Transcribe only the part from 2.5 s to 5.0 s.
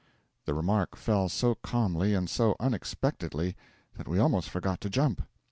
unexpectedly that we almost forgot to